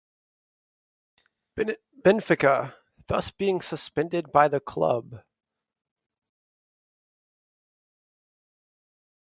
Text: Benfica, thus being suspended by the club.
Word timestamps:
Benfica, 2.03 2.75
thus 3.05 3.29
being 3.29 3.61
suspended 3.61 4.31
by 4.31 4.47
the 4.47 4.59
club. 4.59 5.21